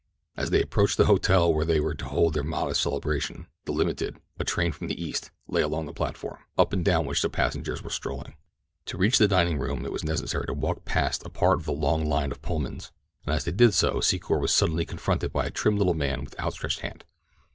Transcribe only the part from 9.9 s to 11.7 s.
was necessary to walk past a part of